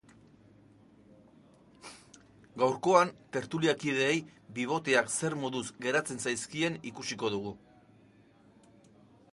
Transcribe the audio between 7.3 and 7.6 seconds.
dugu!